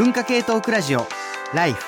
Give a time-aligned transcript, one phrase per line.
[0.00, 1.06] 文化系トークラジオ
[1.52, 1.84] ライフ。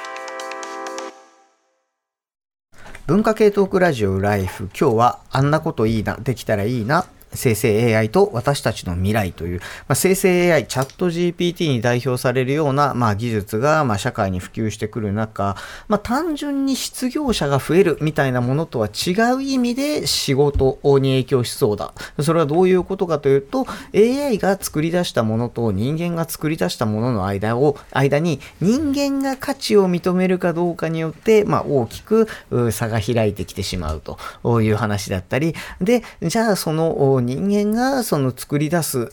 [3.07, 4.69] 文化系トークラジオライフ。
[4.79, 15.57] 今日はあんなこといいなできたらいいな生成 AI と私たちの未来という、まあ、生成 AI、チャット GPT に代表されるような、まあ、技術が、まあ、社会に普及してくる中、
[15.89, 21.93] まあ、単純に失業者が増えるみたいなものとは違う意味で仕事に影響しそうだ。
[22.21, 32.29] それはどういうことかというと、AI が作り出したものと人間が作り出したものの間を、間に人間が価値を認めるかどうかによって、まあ、大きく
[32.71, 39.07] 差が開いてきてしまうという話だったり、で、じゃあその人間がその作り出す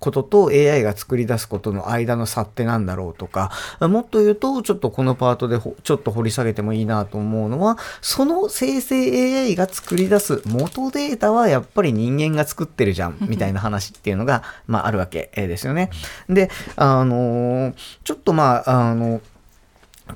[0.00, 15.90] ことと AI が作り出すことの間の差って何だろうとか、もっと言うと、ちょっとこのパートでちょっと掘り下げてもいいなと思うのは、その生成 AI が作り出す元データはやっぱり人間が作ってるじゃん、みたいな話っていうのが、まああるわけですよね。
[16.28, 19.20] で、あのちょっとまあ、あの、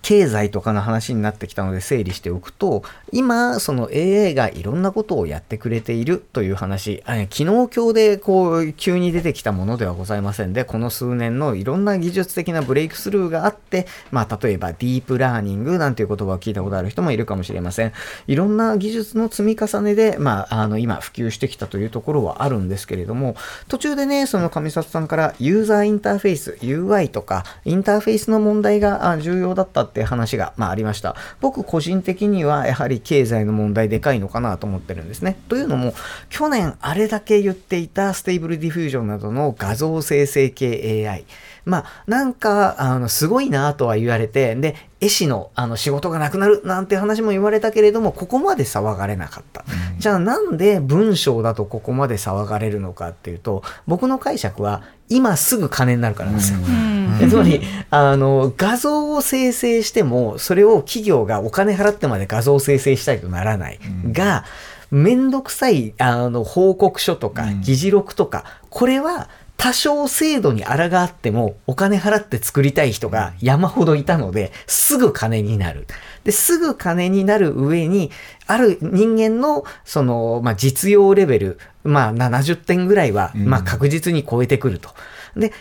[0.02, 17.92] 経済とかの話になってきたので整理しておくと、今、その AI がいろんなことをやってくれているという話、昨日今日でこう急に出てきたものではございませんで、この数年のいろんな技術的なブレイクスルーがあって、まあ例えばディープラーニングなんていう言葉を聞いたことある人もいるかもしれません。
[18.28, 23.34] いろんな技術の積み重ねで、まああの今普及してきたというところはあるんですけれども、
[23.66, 31.16] 途中でね、その上里さんからユーザーインターフェース、UI とかインターフェースの問題が重要だったって話が、まあ、ありました。
[31.40, 35.38] 僕個人的にはやはり経済の問題でかいのかなと思ってるんですね。
[35.48, 35.94] というのも、
[36.28, 41.24] 去年あれだけ言っていた Stable Diffusion などの画像生成系 AI。
[41.64, 49.64] まあ、なんか、あの、すごいなとは言われて、で、絵師のあの仕事がなくなるなんて話も言われたけれども、ここまで騒がれなかった。
[49.94, 56.58] うん、じゃあなんで文章だとここまで騒がれるのかっていうと、僕の解釈は今すぐ金になるからなんですよ。
[56.58, 63.80] うん、つまり、あの、画像を生成しても、それを企業がお金払ってまで画像を生成したいとならない。
[64.04, 64.44] うん、が、
[64.90, 69.28] めんどくさい、あの、報告書とか、議事録とか、これは
[69.60, 70.72] 多少制度に抗
[71.04, 75.86] ってもお金払って作りたい人が山ほどいたので、すぐ金になる。
[76.24, 78.10] で、すぐ金になる上に、
[78.46, 84.88] ある人間の、その、まあ、実用レベル、まあ、70点ぐらいは、まあ、確実に超えてくると。
[85.36, 85.52] で、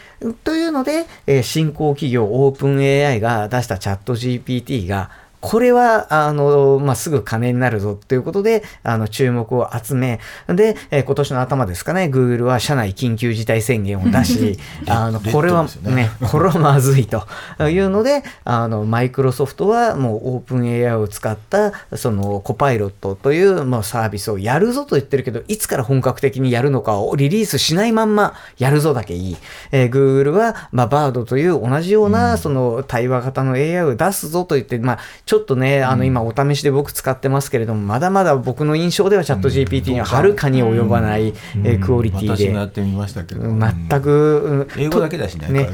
[0.45, 5.11] というので、えー、新興企業オープン AI が出したチャット GPT が、
[5.41, 17.25] これは、あの、まあ、すぐ金になるぞっていうことで、あの、注目を集め、で、えー、今年の頭ですかね、Google は社内緊急事態宣言を出し、 あの、これはね、ねこれはまずいと
[17.69, 29.37] いうので、あの、マイクロソフトはもうオープン AI を使った、その、コパイロットという、まあ、サービスをやるぞと言ってるけど、いつから本格的にやるのかをリリースしないまんま、やるぞだけいい。
[29.71, 42.51] えー、Google は、まあ、Bard という同じような、その、対話型の AI を出すぞと言って、まあ、ちょっとね、あの今お試しで僕使ってますけれども、まだまだ僕の印象ではチャット GPT にははるかに及ばない、えクオリティで。
[42.51, 43.41] やってみましたけど。
[43.43, 45.49] 全く、英語だけだしね。
[45.49, 45.69] ね。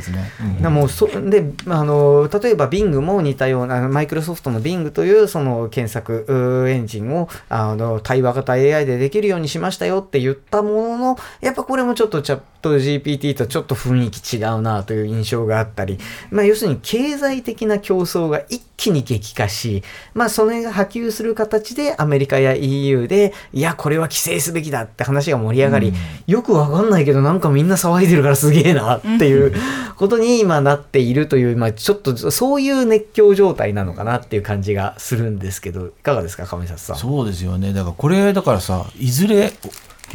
[0.60, 15.98] ねもうそであの例えば Bing も似たような、マイクロソフトの Bing というその検索エンジンをあの対話型 AI でできるようにしましたよって言ったものの、やっぱこれもちょっとチャット GPT とちょっと雰囲気違うなという印象があったり、
[16.32, 19.84] まあ要するに経済的な競争が一気に激化し、
[20.14, 25.96] まあ、それが波及する形でアメリカや EU で、いや、これは規制すべきだって話が盛り上がり、うん、
[26.28, 29.54] よくわかんないけど、なんかみんな騒いでるからすげえなっていう
[29.96, 36.96] ことに今なっているという、まあ、ちょっとそういう熱狂状態なのかなっていう感じがするんですけど、いかがですか、亀里さん。
[36.98, 37.74] そうですよね。
[37.74, 39.54] だからこれ、だからさ、いずれ、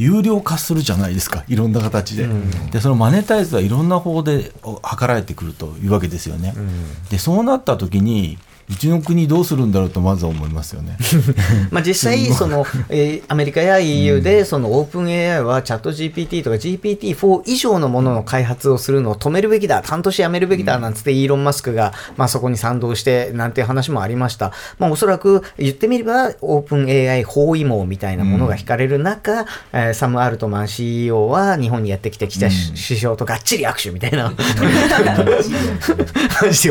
[0.00, 1.44] 有料化するじゃないですか。
[1.46, 2.24] いろんな形で。
[2.24, 8.38] うん、でそのマネタイズはいろんな方で図られてくるというわけですよね、うん、でそうなった時に
[8.70, 10.96] うちの国どうするんだろうとまずは思いますよね。
[11.70, 34.30] まあ実際その、えー、アメリカや EU でそのオープン AI はチャット GPT とか GPT-4 以上のものの開発をするのを止めるべきだ半年やめるべきだなんつってイーロン・マスクが、まあ、そこに賛同してなんていう話もありました、まあ、おそらく言ってみればオープン AI 包囲網みたいなものが引かれる中、うん、えー、サム・アルトマン CEO は日本にやってきて岸田首相とがっちり握手みたいな、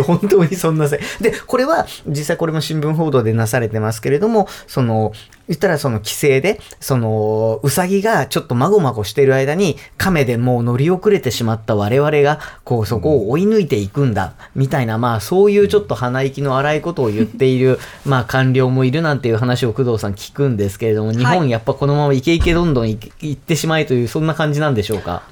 [0.06, 5.12] 本当にそんなせでこれは実際これも新聞報道でなされてますけれども、その、
[5.47, 25.24] 言ったらその規制で、その、うさぎがちょっとまごまごしてる間に、亀でもう乗り遅れてしまった我々が、こうそこを追い抜いていくんだ、みたいな、まあそういうちょっと鼻息の荒いことを言っている、まあ官僚もいるなんていう話を工藤さん聞くんですけれども、日本やっぱこのままイケイケどんどんいってしまいという、そんな感じなんでしょうか？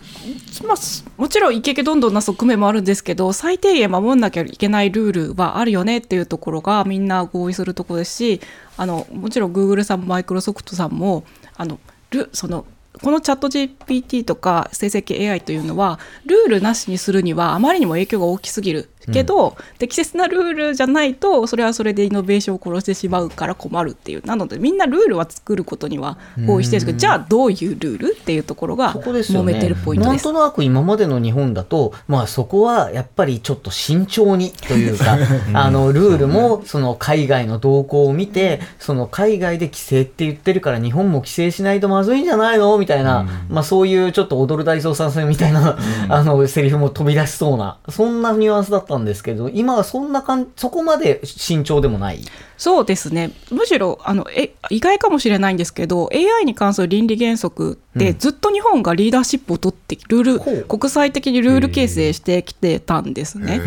[0.66, 0.78] まあ、
[1.18, 8.42] もちろんイケイケどんどんな側面もあるんですけど最低限守んなきゃいけないルールはあるよねっていうところがみんな合意するところですし
[8.78, 11.24] あのもちろんグーグルさんもマイクロソフトさんも
[11.56, 11.80] あの
[12.12, 12.66] ルその
[13.02, 18.90] このチャット GPT とか成績 AI というのはルールなしにするにはあまりにも影響が大きすぎる。
[19.12, 24.26] けど、うん、適切なルールじゃないとそれはそれでイノベーションを殺してしまうから困るっていう。
[24.26, 30.24] なのでみんなルールは作ることには合意してるんですけどじゃあどういうルールっていうところが揉めてるポイントです。
[30.24, 35.18] すね、なんとなく今までの日本だと、まあ、そこはやっぱりちょっと慎重にというか
[35.54, 45.78] あのルールもその海外の動向を見てその海外で規制って言ってるから日本も規制しないとまずいんじゃないのみたいな、まあ、そういうちょっと踊る大捜査線みたいな、
[46.10, 52.20] あのセリフも飛び出しそうなそんなニュアンスだったんですけど今はそんなかんそこまで慎重でもない？
[52.58, 53.32] そうですね。
[53.52, 63.62] むしろあのえ意外かもしれないんですけど AI に関する倫理原則ってずっと日本がリーダーシップを取ってルール、国際的にルール形成してきてたんですね。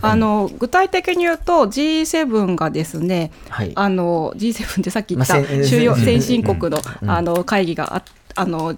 [0.00, 8.04] あの具体的に言うと G7 がですね、はい、あの G7 ってさっき言った主要先進国のあの会議があ
[8.36, 8.74] あの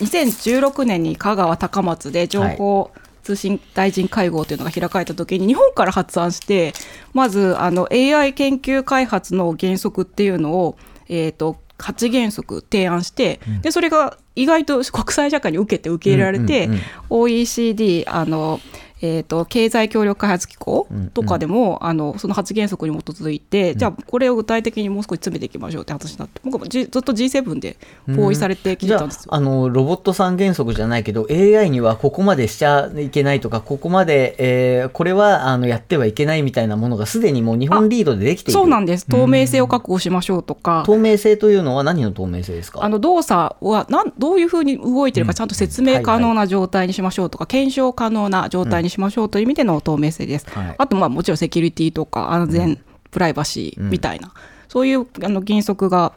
[0.00, 6.72] 2016年に香川高松で情報、はい通信大臣会合というのが開かれた時に日本から発案して
[7.12, 10.76] まずあの AI 研究開発の原則っていうのを、
[11.08, 18.60] えーと、8原則提案して、うん、でそれが意外と国際社会に受けて受け入れられて、うんうんうん、OECD あの
[19.06, 27.76] えーと、経済協力開発機構とかでも、うんうん、あのその発言則に基づいて、うん、じゃあこれを具体的にもう少し詰めていきましょうって話になって僕もずっと G7 で
[28.08, 38.58] 合意されてきてたんですよ、うん、あのロボット三原則じゃないけど AI にはここまでしちゃいけないとかここまで、えー、これはあのやってはいけないみたいなものがすでにもう日本リードでできている。
[38.58, 39.06] そうなんです。
[39.06, 42.82] 透明性を確保しましょうとか、透明性というのは何の透明性ですか？
[42.82, 50.46] あの動作はなんどういうふうに動いてるかちゃんと説明可能な状態にしましょうとか、検証可能な状態にしましょうという意味での透明性です。
[50.50, 52.78] はい、あとまあもちろんセキュリティとか安全、うん、
[53.10, 54.32] プライバシーみたいな、うん、
[54.68, 56.12] そういうあの原則が、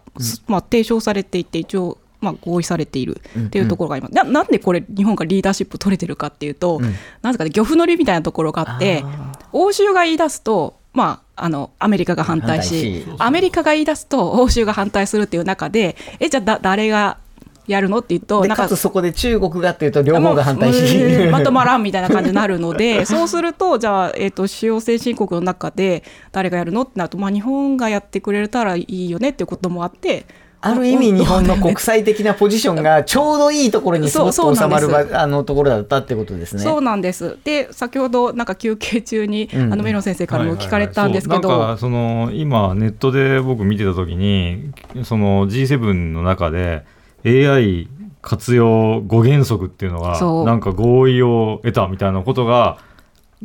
[0.47, 4.19] まあ、提唱されていて一応まあ、合意されているっていうところが今、うん。
[4.19, 9.05] うん、ななんでこれ日本がリーダーシップ取れてるかっていうと、うん、なんですかね漁夫の利みたいなところがあって
[9.53, 17.19] 欧州が言い出すとまあ、あのアメリカが反対しアメリカが言い出すと欧州が反対するっていう中でえじゃあだ誰が
[17.69, 17.99] やるの？
[17.99, 26.81] って言うと、なんかそこで中国がっていうと、両方が反対し、まとまらんみたいな感じになるので、 そうすると、じゃあ、えーと、主要先進国の中で誰がやるの？
[26.81, 30.25] ってなると、まあ、日本がやってくれたらいいよねっていうこともあって。
[30.61, 36.61] ある意味日本の国際的なポジションがちょうどいいところにすごく収まるあのところだったってことですね。
[36.61, 37.37] そうなんです。
[37.45, 44.73] で先ほどなんか休憩中に、うん、あのメロン先生からも聞かれたんですけど、はいはいはい、その今ネットで僕見てた時に
[45.05, 46.83] その G7 の中で
[47.25, 47.87] AI
[48.21, 52.77] 活用5原則っていうのがなんか合意を得たみたいなことが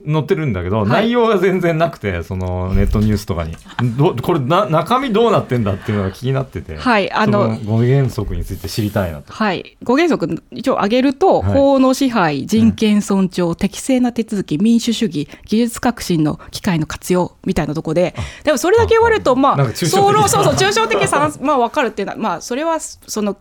[0.07, 3.57] 載ってるんだけど、はい、内容が全然なくてそのネットニュースとかに。
[3.97, 9.33] どこれな中身どうなってんだっていうのが気になってて、はい、あの5原則について知りたいなと。
[9.33, 9.77] はい。
[9.85, 23.37] 5原則一応挙げると、はい、法の支配人権尊重、うん、適正な手続き民主主義技術革新の機会の活用みたいなとこででもそれだけ言われるとまあそうそうそう抽象的さまあ分かるっていうのはまあそれはその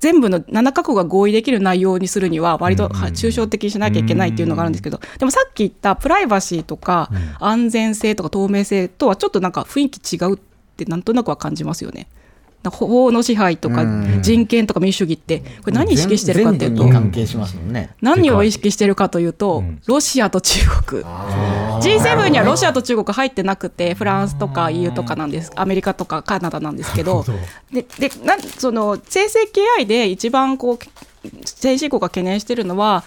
[0.00, 7.10] 全部の7か国が合意できる内容にするには割と抽象的にしなきゃいけないっていうのがあるんですけどでもさっき言ったプライバシーとか
[7.40, 10.38] 安全性とか透明性とはちょっとなんか雰囲気違うっ
[10.76, 12.08] てなんとなくは感じますよね。
[12.70, 13.84] 法の支配とか
[14.20, 16.84] 人権とか民主主義ってこれ何意識してるかっていうと
[18.00, 21.02] 何を意識してるかというとロシアと中国。
[21.02, 25.50] G7 にはロシアと中国入ってなくてフランスとか EU とかなんです。
[25.56, 27.24] アメリカとかカナダなんですけど。
[27.72, 29.40] ででなその生成
[29.78, 30.78] AI で一番こう
[31.44, 33.04] 先進国が懸念してるのは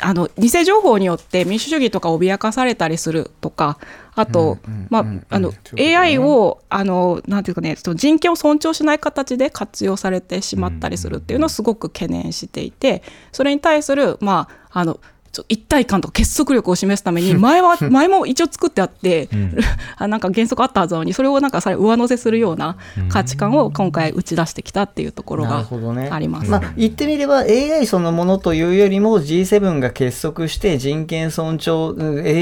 [0.00, 3.78] あの偽情報によって民主主義とか脅かされたりするとか
[4.14, 4.58] あと、
[4.90, 15.00] まあ、あの AI をあのなんていうかね人権を尊重しない形で活用されてしまったりするっていうのをすごく懸念していてそれに対するまああの
[15.48, 19.56] 一体感とか結束力を示すために前は 前も一応作ってあって、うん、
[20.10, 22.76] なんか原則あったはずなのにそれをなんかさ上乗せするような
[23.08, 25.66] 価値観を今回打ち出してきたっていうところが
[26.10, 31.94] あります、ね、まあ、言ってみれば AI そのものというよりも G7 が結束して人権尊重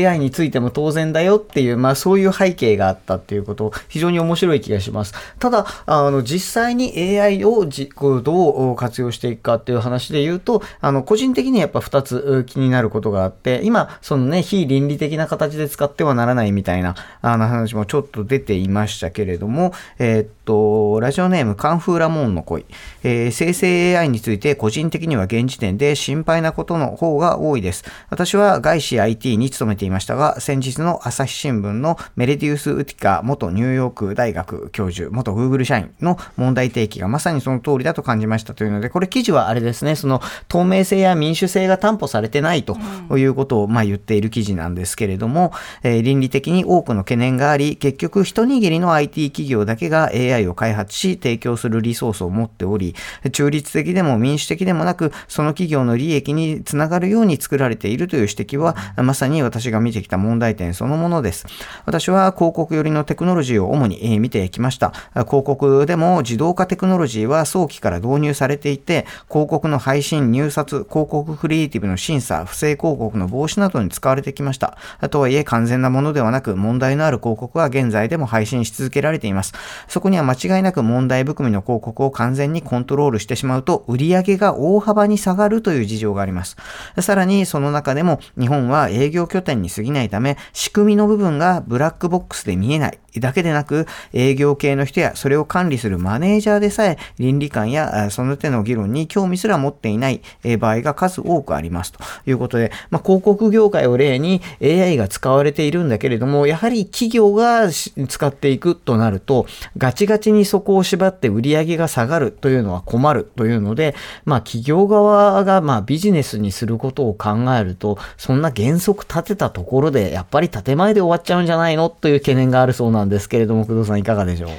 [0.09, 5.15] AI についても当然だよっていう、まあ、そういう背景があったっていうこと非常に面白い気がします。
[5.39, 7.91] ただあの実際に AI をじ
[8.23, 22.67] どう活用していくかっていう話で言うとあの個人的にやっぱ2つ気になるなることがあって、今、そのね、非倫理的な形で使ってはならないみたいな、あの話もちょっと出ていましたけれども、えー、っと、と、ラジオネームカンフーラモンの恋、
[23.05, 27.85] えー、生成 AI について個人的には現時点で心配なことの方が多いです。
[28.11, 42.77] 私は外資 IT に勤めていましたが、先日の朝日新聞のメレディウス・ウティカ元ニューヨーク大学教授、元 Google 社員の問題提起がまさにその通りだと感じましたというので、これ記事はあれですね、その透明性や民主性が担保されてないと
[43.17, 45.53] いうことをまあ言っている記事なんですけれども、
[45.83, 52.95] えー、倫理的に多くの懸念があり、結局一握りの IT 企業だけが AI を開発し提供するリソースを持っており、
[53.33, 61.47] 中立的でも民主的でもなく、その企業の利益につながるように作られているという指摘は、まさに私が見てきた問題点そのものです。
[61.87, 64.93] 私は広告寄りのテクノロジーを主に見てきました。
[65.15, 74.77] 広告でも自動化テクノロジーは早期から導入されていて、広告の配信、入札、広告クリエイティブの審査、不正広告の防止などに使われてきました。
[75.11, 79.53] とはいえ完全なものではなく、問題のある広告は現在でも配信し続けられています。
[79.89, 86.57] そこには間違いなく問題含みの広告を完全にコントロールしてしまうと、売り上げが大幅に下がるという事情があります。
[87.01, 92.99] さらに、その中でも日本は営業拠点に過ぎないため、仕組みの部分がブラックボックスで見えない。
[93.17, 100.21] だけでなく、営業系の人やそれを管理するマネージャーでさえ、倫理観やその手の議論に興味すら持っていない
[100.59, 102.01] 場合が数多くありますと。
[102.27, 109.47] いうことで、まあ、広告業界を例に AI が使われているんだけれども、やはり企業が使っていくとなると、
[109.79, 121.89] ガチガチにそこを縛って売り上げが下がるというのは困るというので、まあ、企業側がまあビジネスにすることを考えると、そんな原則立てたところで、やっぱり建前で終わっちゃうんじゃないの？
[121.89, 124.51] という懸念があるそうなんでなんですけれども工藤さんいかがでしょう？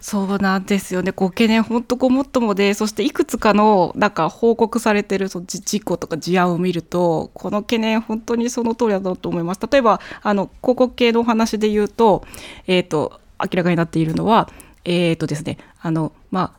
[0.00, 1.12] そうなんですよね。
[1.14, 9.60] ご懸念本当ごもっともで、そしていくつかのなんか報告されてるその事故とか事案を見ると、この懸念本当にその通りだと思います。
[9.70, 12.24] 例えばあの広告系のお話で言うと、
[12.66, 14.50] えっ、ー、と明らかになっているのは、
[14.84, 16.52] えっ、ー、とですね、あのま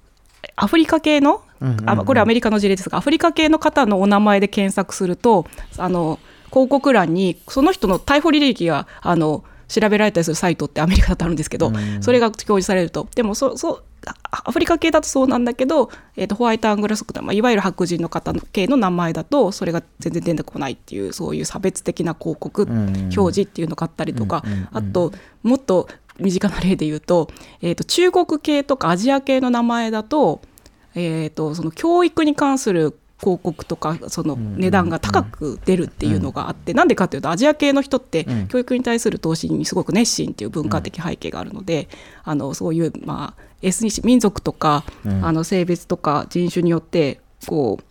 [0.55, 1.41] あアフリカ系の、
[1.85, 5.47] あこれアメリカの事例ですが、アフリカ系の方のお名前で検索すると、
[5.77, 6.17] あの
[6.49, 13.07] 広告欄にその人の逮捕履歴があの調べられたりするサイトってアメリカだとあるんですけど、それが表示されると。
[13.15, 13.83] でもそそ
[14.31, 25.87] アフリカ系だとそうなんだけど、えーと、ホワイトアングラスク、まあ、いわゆる白人の方系の名前だとそれが全然出てこないっていうそういう差別的な広告、表示っていうのがあったりとか、あともっと
[26.19, 27.29] 身近な例で言うと,、
[27.61, 30.41] えーと、中国系とかアジア系の名前だと,、
[30.95, 41.87] えーとその教育に関する広告とかその値段が高く出るっていうのがあってなんでかっていうとアジア系の人って教育に対する投資にすごく熱心っていう文化的背景があるので
[42.23, 44.83] あのそういうまあエスニシ民族とか
[45.23, 47.83] あの性別とか人種によってこう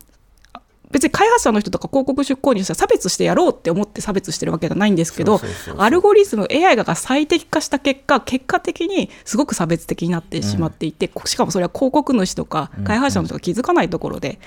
[0.93, 5.41] 別に開発者の人とか広告出稿にしては差別してやろうって思って差別してるわけじゃないんですけど
[5.79, 14.39] アルゴリズム AI が最適化した結果結果的にすごく差別的になってしまっていて、うん、しかもそれは広告主とか開発者の人が気づかないところで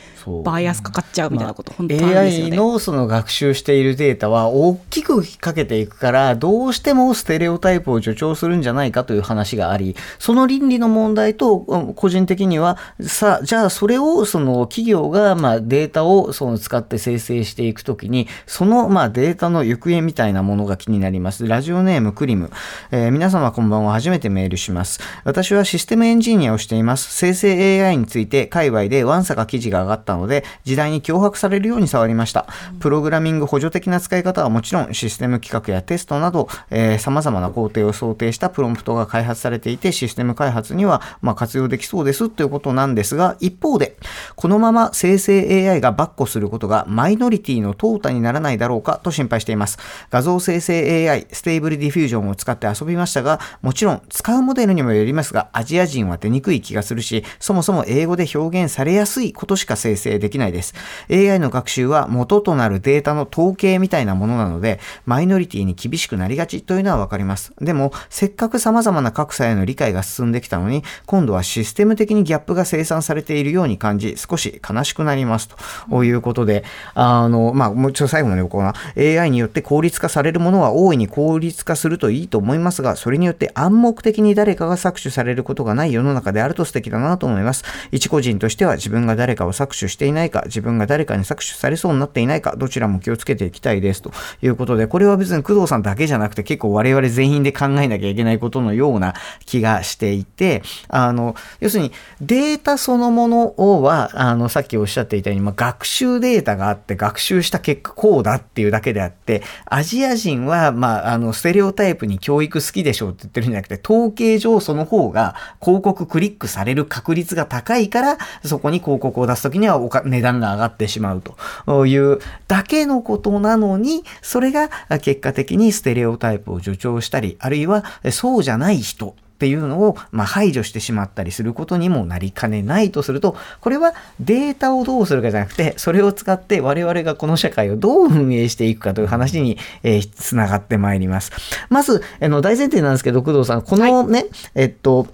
[0.44, 11.60] バイアスかかっちゃうみたいなこと、本当にあるんですよね、まあ、AI のその学習しているデータは大きくかけていくからどうしてもステレオタイプを助長するんじゃないかという話がありその倫理の問題と
[11.96, 21.48] 個人的にはさあじゃあそれをその企業がまあデータをその使って生成していくときに、そのまあデータの行方みたいなものが気になります。
[21.48, 22.52] ラジオネームクリム。
[22.92, 23.94] えー、皆様こんばんは。
[23.94, 25.00] 初めてメールします。
[25.24, 27.14] 私はシステムエンジニアをしています。
[27.14, 32.48] 生成 AI について界隈でワンサが記事が上がったので、時代に脅迫されるように触りました。
[32.80, 43.98] プログラミング補助的な使い方はもちろん、システム企画やテストなど、えー、様々な工程を想定したプロンプトが開発されていて、システム開発にはまあ活用できそうですということなんですが、一方で、
[44.36, 49.78] このまま生成 AI がバッコすることがマイノリティの淘汰にならないだろうかと心配しています。
[50.10, 60.74] 画像生成 AI、 Stable Diffusion を使って遊びましたが、もちろん使うモデルにもよりますが、アジア人は出にくい気がするし、そもそも英語で表現されやすいことしか生成できないです。
[61.10, 67.54] AI の学習は元となるデータの統計みたいなものなので、マイノリティに厳しくなりがちというのはわかります。
[67.62, 75.50] でも、せっかく様々な格差への理解が進んできたのに、今度はシステム的にギャップが生産されているように感じ、少し悲しくなります
[75.90, 87.64] といういうことで、あの、まあ、もうちょっと最後までこうな、AI によって効率化されるものは大いに効率化するといいと思いますが、それによって暗黙的に誰かが搾取されることがない世の中であると素敵だなと思います。
[87.92, 99.14] 一個人としては自分が誰かを搾取していないか、自分が誰かに搾取されそうになっていないか、どちらも気をつけていきたいですということで、これは別に工藤さんだけじゃなくて結構我々全員で考えなきゃいけないことのような
[99.46, 101.92] 気がしていて、あの、要するに
[102.22, 121.22] データそのものをは、あの、さっきおっしゃっていたように、まあ、学習習データがあって学習した結果こうだっていうだけであって、アジア人は、まあ、あの、ステレオタイプに教育好きでしょうって言ってるんじゃなくて、統計上その方が広告クリックされる確率が高いから、そこに広告を出すときには値段が上がってしまう
[121.66, 124.70] というだけのことなのに、それが
[125.02, 141.34] 結果的にステレオタイプを助長したり、あるいはそうじゃない人っていうのを、まあ、排除してしまったりすることにもなりかねないとすると、これはデータをどうするかじゃなくて、それを使って我々がこの社会をどう運営していくかという話に、えー、つながってまいります。
[141.70, 145.08] まず、あの、大前提なんですけど、工藤さん、このね、はい、えっと、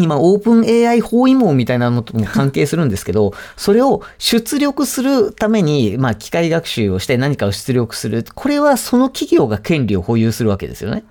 [0.00, 8.24] 今、オープン AI 包囲網みたいなのとも関係するんですけど、それを出力するために、まあ、機械学習をして何かを出力する。
[8.34, 11.04] これはその企業が権利を保有するわけですよね。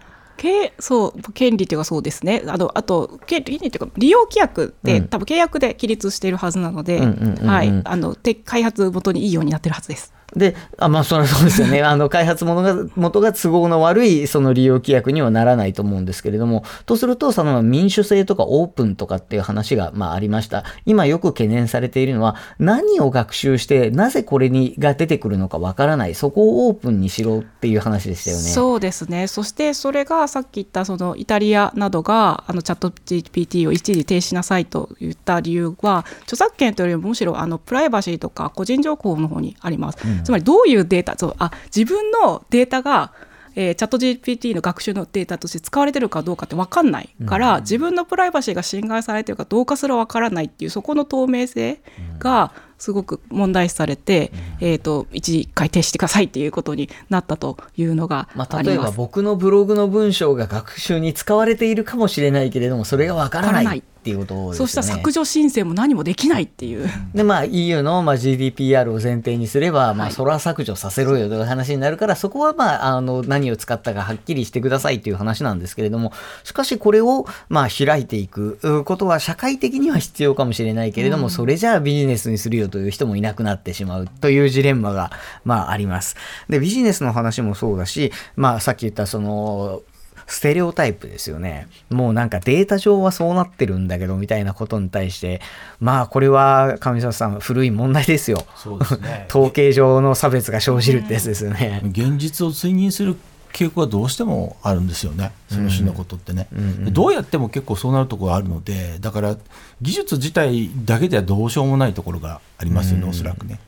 [0.79, 2.43] そう権利っていうかそうですね。
[2.47, 7.81] あのあと権利っていうか利用規約って、うん、多分契約で起立しているはずなので、はい。
[7.83, 10.13] あの開発元にいいようになってるはずです。
[10.35, 11.81] で、あまあ、それはそうですよね。
[11.83, 20.63] あの、開発元が、元が都合の悪い、その利用規約にはならないと思うんですけれども、とすると、その民主制とかオープンとかっていう話が、まあ、ありました。
[20.85, 26.15] 今よく懸念されているのは、何を学習して、なぜこれに、が出てくるのかわからない。
[26.15, 28.43] そこをオープンにしろっていう話でしたよね。
[28.43, 29.27] そうですね。
[29.27, 39.97] そして、それがさっき言った、その、イタリアなどが、あの、チャット GPT を一時停止しなさいと言った理由は、著作権というよりも、むしろ、あの、プライバシーとか個人情報の方にあります。
[40.05, 43.13] うん、つまり、どういうデータそうあ自分のデータが
[43.55, 51.81] えー、チャット GPT の学習のデータとして使われてるかどうかって分かんないから、うん、自分のプライバシーが侵害されてるかどうかすら分からないっていうそこの透明性
[52.19, 64.55] がすごく問題視されて、うん、えーと、一時回停止してくださいっていうことになったというのがまあ、例えば僕のブログの文章が学習に使われているかもしれないけれどもそれが分からないっていうことですね。
[64.55, 66.89] そうした削除申請も何もできないっていう。
[67.13, 85.11] で、まあ EU のまあ GDPR を前提にすれば、まあそれは削除させろよという話になるから、そこはまあ、あの、何を使ったかはっきりしてくださいという話なんですけれども、しかしこれをまあ開いていくことは社会的には必要かもしれないけれども、うん、それじゃあビジネスにするよという人もいなくなってしまうというジレンマが
[85.45, 86.15] まああります。
[86.49, 89.83] で、ビジネスの話もそうだし、まあさっき言ったその、
[90.27, 91.67] ステレオタイプですよね。
[91.89, 95.41] もうなんかデータ上はそうなってるんだけどみたいなことに対して、
[95.79, 98.45] まあこれは上沢さん古い問題ですよ。
[98.55, 99.25] そうですね。
[99.29, 101.81] 統計上の差別が生じるってやつですよね。
[101.85, 103.17] 現実を追認する
[103.51, 109.37] 傾向はどうしてもあるんですよね、その種のことってね、うんうん、どうやっても結構そうなるところがあるので、だから
[109.81, 113.59] 技術自体だけではどうしようもないところがありますよね、うん、おそらくね。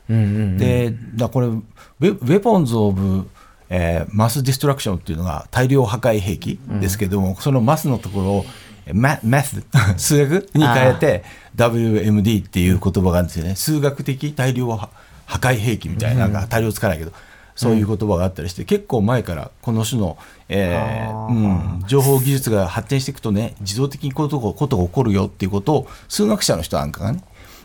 [0.58, 3.28] で、だこれウェ、ウェポンズ・オブ
[3.70, 8.44] えー、マスディストラクションっていうのが大量破壊兵器ですけども、うん、そのマスのところを
[8.92, 9.64] ママス
[9.96, 11.24] 数学に変えて
[11.56, 13.54] WMD っていう言葉があるんですよね。
[13.54, 14.90] 数学的大量破
[15.26, 17.12] 壊兵器みたいな、うん、大量つかないけど
[17.54, 27.22] そういう言葉があったりして、結構前からこの種の、えーうん、情報技術が発展していくとね自動的にこういうことが起こるよっていうことを数学者の人なんかがね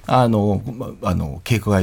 [0.08, 0.62] あの、
[1.04, 1.76] あの警告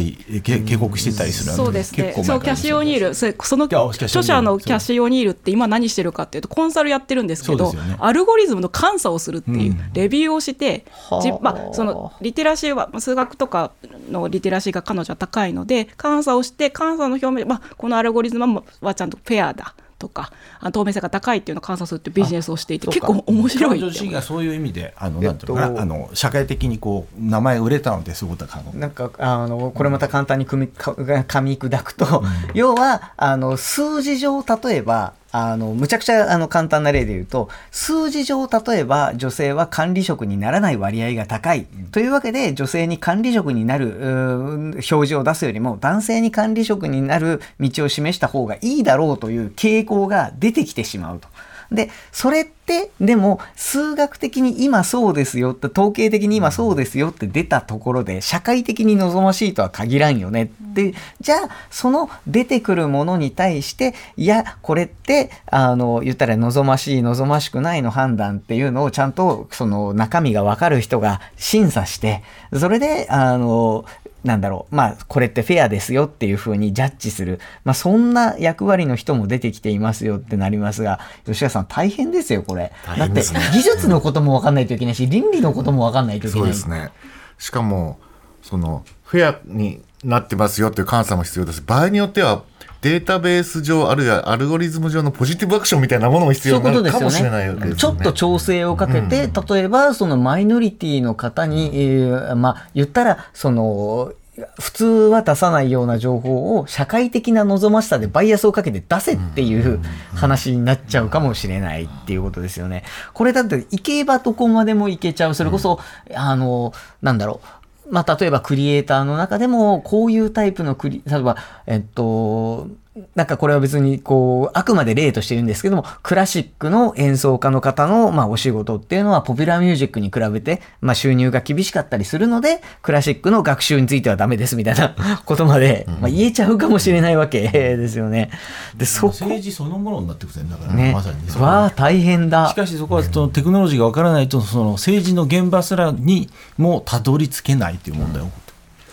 [0.42, 10.84] 警告してたりするそうですね、そうキャシー・オニール、その著者のキャシー・オニールって今何してるかっていうと、コンサルやってるんですけど、ね、アルゴリズムの監査をするっていう、レビューをして、
[11.22, 13.72] じまあ、そのリテラシーは、数学とか
[14.10, 19.74] のリテラシーが彼女は高いので、監査をして、監査の表面、まあ、このアルゴリズムはちゃんとフェアだ。
[19.98, 20.30] とか
[20.60, 41.66] あ透明性が高いっていうのを観察するってビジネスをしていて結構面白い彼女自身がそういう意味であの、なんていうかなあの社会的にこう名前売れたのでそういうことはなんかあのこれまた簡単に組み噛み砕くと、うん、要はあの数字上例えばあの、むちゃくちゃあの簡単な例で言うと、数字上例えば女性は管理職にならない割合が高い。
[41.92, 51.28] というわけで女性に管理職になる表示を出すよりも男性に管理職になる道を示した方がいいだろうという傾向が出てきてしまうと。
[51.70, 73.84] で、それって、でも、数学的に今そうですよって、統計的に今そうですよって出たところで、社会的に望ましいとは限らんよねって、じゃあ、その出てくるものに対して、いや、これって、あの、言ったら望ましい、望ましくないの判断っていうのをちゃんと、その中身がわかる人が審査して、それで、あの、
[74.24, 82.64] なんだろう、まあ、これってフェアですよっていうふうにジャッジする、まあ、そんな役割の人も出てきていますよってなりますが、吉川さん大変ですよ、これ。
[82.64, 86.52] ね、だって、技術のことも分かんないといけないし、倫理のことも分かんないといけない。
[86.54, 86.90] そうですね。
[87.38, 87.98] しかも、
[88.42, 91.62] その、フェアになってますよっていう監査も必要です。
[91.64, 92.42] 場合によっては、
[92.82, 97.76] データベース上あるいはアルゴリズム上のポジティブアクションみたいなものも必要になるかもしれないわけですよね。
[97.76, 104.12] ちょっと調整をかけて、うん、例えばそのマイノリティの方に、えー、まあ言ったらその
[104.60, 109.80] 普通は出さないような情報を社会的な望ましさでバイアスをかけて出せっていう
[110.14, 112.84] 話になっちゃうかもしれないっていうことですよね。
[113.14, 115.34] これだって行けばどこまでも行けちゃう。
[115.34, 115.80] それこそ、
[116.14, 117.46] あの、なんだろう。
[117.90, 122.68] まあ、例えばクリエイターの中でも、こういうタイプのクリ、例えば、えっと、
[123.14, 134.94] なんかこれは別にこう、あくまで例として言うんですけども、クラシックの演奏家の方の、まあお仕事っていうのはポピュラーミュージックに比べて、まあ収入が厳しかったりするので、クラシックの学習についてはダメですみたいな
[135.26, 138.30] ことまで、まあ言えちゃうかもしれないわけですよね。
[138.76, 139.06] で、そこ。
[139.08, 141.32] 政治そのものになってくるんだからね、まさに、ね。
[141.38, 142.48] わあ、大変だ。
[142.48, 148.30] しかしそこはそのテクノロジーがわからないと、その政治の現場すらにもたどり着けないという問題を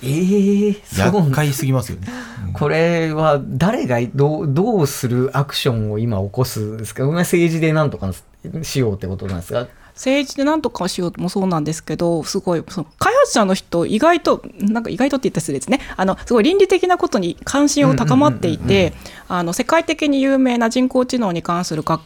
[0.03, 2.07] ええー、厄介すぎますよね。
[2.53, 7.05] これは誰がどうどうするアクションを今起こすんですか？
[7.05, 8.11] 政治でなんとか
[8.61, 9.67] しようってことなんですか？
[9.95, 15.81] 政治で何とかしようもそうなんですけどすごいその開発者の人意外となんか意外とって言ったら失礼ですね。
[15.95, 18.93] あのすごい倫理的なことに関心を高まっていて
[19.53, 21.99] 世界的に有名な人工知能に関する国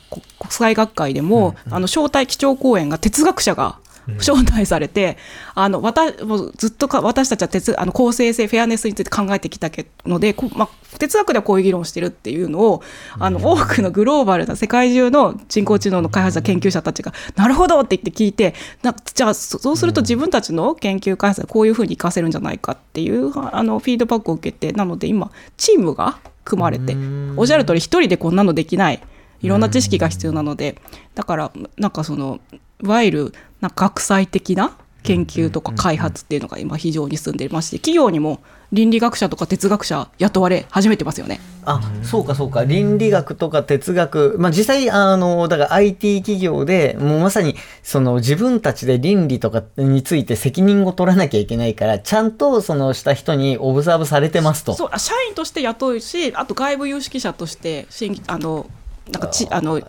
[0.50, 3.80] 際学会でも、うんうん、あの招待基調講演が哲学者が
[4.18, 5.18] 招待されて、
[5.54, 9.70] あの私もうずっとか私たちは哲あの公正性フェアネスについて考えてきた
[10.06, 12.84] のでまあ、哲学ではこういう議論をしてるっていうのを
[13.20, 26.96] あの多くのグローバルな世界中の人工知能の開発者研究者たちがなるほどって言って聞いてなじゃあそうすると自分たちの研究開発はこういうふうに活かせるんじゃないかっていうあのフィードバックを受けてなので今チームが組まれて
[27.36, 29.02] おっしゃる通り一人でこんなのできない。
[29.40, 30.82] いろんな知識が必要なので。
[31.14, 32.40] だからなんかその
[32.84, 38.42] いわゆるな学際的な研究とか開発っていうのが今非常に進んでいまして企業にも
[38.74, 41.40] 倫理学者とか哲学者雇われ始めてますよね。
[41.64, 54.74] あそうかそうか倫理学とか哲学、まあ、実際あのだから IT 企業でもうまさにその自分たちで倫理とかについて責任を取らなきゃいけないからちゃんとそのした人にオブザーブされてますと。
[54.74, 57.88] そう社員として雇うしあと外部有識者として
[58.28, 58.70] あの
[59.10, 59.82] なんかちあの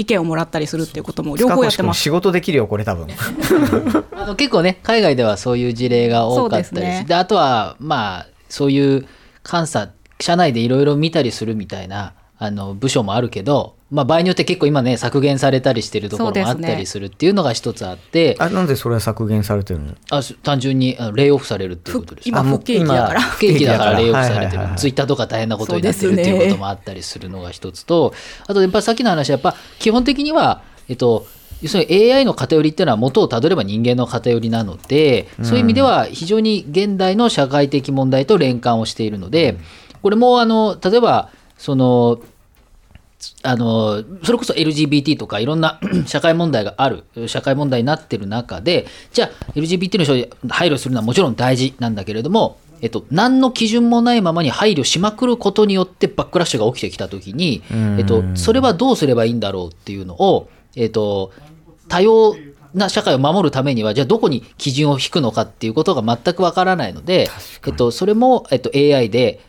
[0.00, 2.00] 意見をもらったりするっていうことも両方やってます。
[2.00, 3.06] 仕事できるよこれ多分。
[4.16, 9.06] あの結構ね海外ではそういう事例が多かったりで、ね、あとはまあそういう
[9.50, 19.94] 監査社内でいろいろ見たりするみたいなあの部署もあるけどまあ、場合によって結構今ね削減されたりしてるところもあったりするっていうのが一つあって、ね、あなんでそれは削減されてるの？
[20.10, 22.28] あ単純にレイオフされるっていうことです。
[22.28, 23.20] 今不景気だから。
[23.20, 28.14] 不景気だからレイオフされてる、ツイッターとか大変なことになってるっていうこともあったりするのが一つと、
[28.46, 31.26] あとやっぱさっきの話はやっぱ基本的にはえっと
[31.60, 39.58] 要するに AI の偏りっていうのは元をたどれば人間の偏りなので、そういう意味では非常に現代の社会的問題と連関をしているので、
[40.00, 42.20] これもあの例えばその
[43.42, 57.62] あのそれこそ LGBT とかいろんな 社会問題がある社会問題になってる中でじゃあ LGBT の人に配慮するのはもちろん大事なんだけれども、えっと、何の基準もないままに配慮しまくることによってバックラッシュが起きてきた時に、
[57.98, 61.30] えっと、それはどうすればいいんだろうっていうのを、えっと、
[61.88, 62.34] 多様
[62.72, 67.28] な社会を守るためにはじゃあどこに基準を引くのかっていうことが全くわからないので、
[67.66, 69.40] えっと、それも、えっと、AI で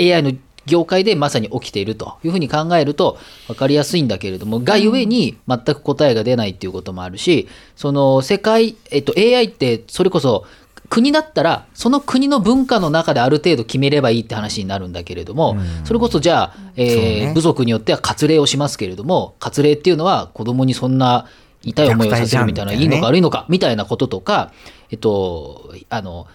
[0.00, 0.32] AI の
[0.66, 10.44] 業界でまさに起きているというふうに考えると分かりやすいんだけれども、がゆえに全く答えが出ないっていうこともあるし、その世界、えっと、AI ってそれこそ
[10.88, 21.26] 国だったらその国の文化の中である程度決めればいいって話になるんだけれども、それこそじゃあ、えー部族によっては割礼をしますけれども割礼っていうのは子供にそんな
[21.62, 24.52] 痛い思いをさせるみたいな、いいのか悪いのかみたいなこととか、
[24.90, 26.26] えっと、あの、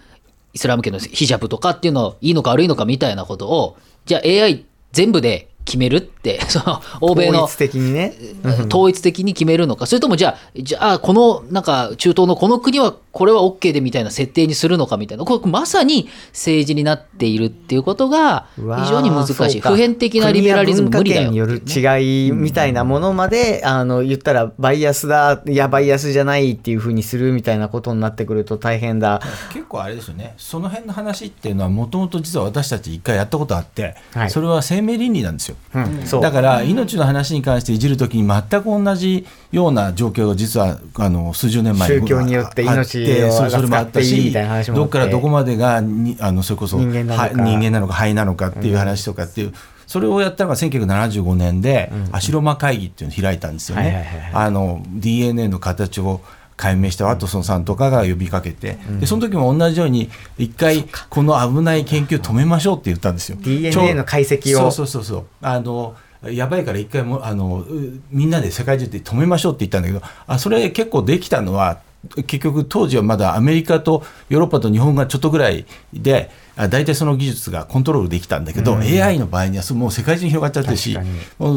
[0.58, 8.14] イスラム系のヒジャブとかっていうのいいのか悪いのかみたいなことをじゃあ AI 全部で決めるって その欧米の統一的にね、
[8.68, 9.86] 統一的に決めるのか。
[9.86, 15.24] それともじゃあじゃあこのなんか中東のこの国はこれは OK でみたいな設定にするのかみたいな。
[15.24, 19.60] これまさに政治になっているっていうことが非常に難しい。
[19.60, 29.20] 普遍的なリベラリズム無理だよ、による違いみたいなものまで、あの言ったらバイアスだいやバイアスじゃないっていうふうにするみたいなことになってくると大変だ。
[29.52, 30.34] 結構あれですよね。
[30.36, 35.56] その辺の話っていうのはもともと実は私たち一回やったことあって、はい、それは生命倫理なんですよ。
[35.74, 47.04] うん、だから命の話に関していじるときに全く同じような状況が実はあの数十年前に宗教によって命をそれもあったしどこからどこまでがにあのそれこそ人間
[47.70, 47.94] なのか。
[47.94, 49.52] 肺なのかっていう話とかっていう。
[49.86, 54.30] それをやったのが1975年で、アシロマ会議っていうのを開いたんですよね。
[54.34, 56.20] あの DNA の形を
[56.58, 63.38] 解明したワトソンさんとかが呼びかけて、でその時も同じように一回この危ない研究止めましょうって言ったんですよ。
[63.40, 64.58] DNA の解析を。
[64.58, 65.26] そうそうそうそう。
[65.40, 67.64] あのやばいから一回もあの
[68.10, 71.80] みんなで世界中で止めましょうって言ったんだけどあそれ結構できたのは
[72.14, 80.96] 結局当時はまだアメリカとヨーロッパと日本がちょっとぐらいで大体その技術がコントロールできたんだけど、うん、AI の場合にはもう世界中に広がっちゃってるし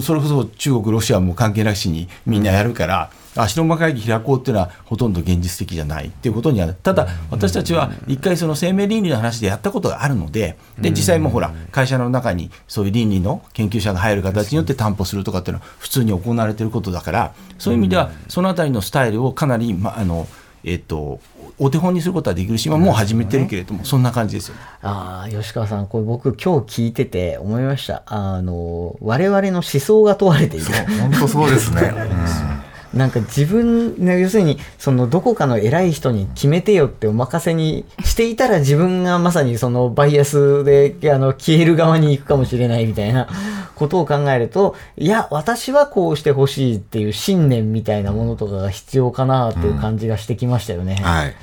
[0.02, 3.12] それこそ中国ロシアも関係なしにみんなやるから。
[3.36, 20.28] 足の間会議開こうっていうのはほとんど現実的じゃないっていうことにはただ私たちは一回その生命倫理の話でやったことがあるのでで実際もほら会社の中にそういう倫理の研究者が入る形によって担保するとかっていうのは普通に行われていることだからそういう意味ではそのあたりのスタイルをかなり、まあの
[20.64, 21.20] えっと、
[21.58, 28.04] お手本にすることはできるし、もう始めてるけれども、そんな感じですよ、ね、ああ、吉川さん、これ僕今日聞いてて思いました。
[28.06, 30.66] あの、我々の思想が問われている。
[31.00, 31.82] 本当そうですね。
[32.66, 43.30] うんなんか自分、ね、要するに、そのどこかの偉い人に決めてよってお任せにしていたら自分がまさにそのバイアスであの消える側に行くかもしれないみたいな
[43.76, 50.98] ことを考えると、いや、私はこうしてほしいっていう信念みたいなものとかが必要かなっていう感じがしてきましたよね。
[51.00, 51.36] うん、はい。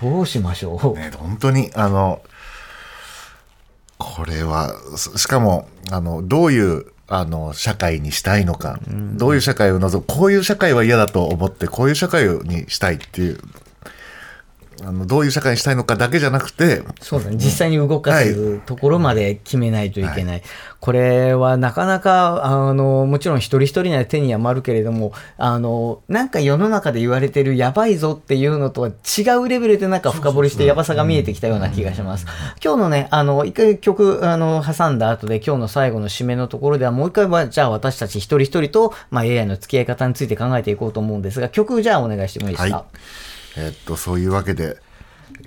[0.00, 0.98] どうしましょう？
[0.98, 2.20] ね、本当に、あの、
[3.98, 13.40] これは、しかも、あの、どういうあの、社会にしたいのか、うん、どういう社会を望む、こういう社会は嫌だと思って、こういう社会にしたいっていう、
[14.82, 17.36] あのどういう社会にしたいのかだけじゃなくてそうだね。
[17.36, 20.42] 実際に動かすところまで決めないといけない、はい、
[20.80, 32.26] これはなかなかあのもちろん一人一人には手に余るけれどもあのなんか世の中で言われてるやばいぞっていうのとは違うレベルでなんか深掘りしてやばさが見えてきたような気がします。
[32.64, 42.76] 今日のねあの一回曲あの挟んだ後で今日の最後の締めのところではもう一回はじゃあ私たち一人一人と、まあ、AI の付き合い方について考えていこうと思うんですが曲じゃあお願いしてもいいですか？
[42.76, 42.84] はい
[43.56, 44.78] えっと、そういうわけで、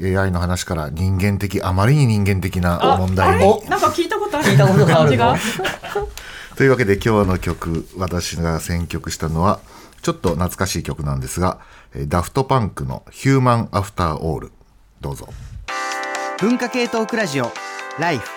[0.01, 3.69] AI の話から人間的、あまりに人間的な問題に。
[3.69, 4.47] なんか聞いたことある。
[4.47, 5.17] 聞いたことがある
[6.55, 9.59] というわけで今日の曲、私が選曲したのは、
[10.01, 11.59] ちょっと懐かしい曲なんですが、
[12.07, 14.51] ダフトパンクのヒューマンアフターオール。
[15.01, 15.29] どうぞ。
[16.39, 17.51] 文化系トークラジオ、
[17.99, 18.27] ライフ。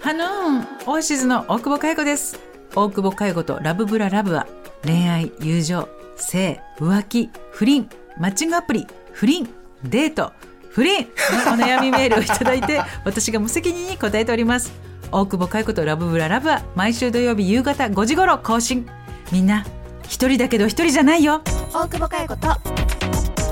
[0.00, 2.38] ハノーン、オーシズの大久保佳代子です。
[2.74, 4.46] 大久保佳代子とラブブララブは、
[4.84, 5.88] 恋愛、友情、
[6.22, 9.48] 性、浮気、不倫、マッチングアプリ、不倫、
[9.84, 10.32] デート、
[10.70, 11.06] 不倫
[11.46, 14.72] のお悩みメールをいただいて、私が無責任に答えております。
[15.10, 18.86] 大久保佳代子とラブブララブは毎週土曜日夕方5時頃更新。
[19.32, 19.64] みんな、
[20.04, 21.42] 一人だけど一人じゃないよ。
[21.72, 22.48] 大久保佳代子と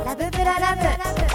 [0.05, 1.26] ラブブララブ。